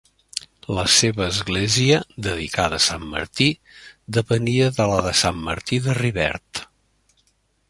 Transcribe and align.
La 0.77 0.85
seva 0.93 1.25
església, 1.33 1.99
dedicada 2.29 2.79
a 2.81 2.85
sant 2.87 3.05
Martí, 3.11 3.47
depenia 4.19 4.73
de 4.81 4.89
la 4.95 4.99
de 5.09 5.13
Sant 5.23 5.41
Martí 5.51 5.81
de 5.89 5.97
Rivert. 6.03 6.65